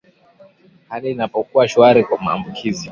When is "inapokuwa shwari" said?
1.11-2.03